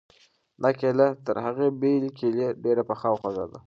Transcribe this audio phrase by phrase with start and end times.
[0.61, 3.59] دا کیله تر هغې بلې کیلې ډېره پخه او خوږه ده.